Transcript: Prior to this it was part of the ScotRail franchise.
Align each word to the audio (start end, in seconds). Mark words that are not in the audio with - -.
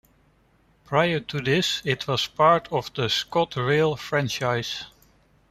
Prior 0.83 1.19
to 1.19 1.39
this 1.39 1.83
it 1.85 2.07
was 2.07 2.25
part 2.25 2.67
of 2.71 2.91
the 2.95 3.03
ScotRail 3.03 3.99
franchise. 3.99 4.85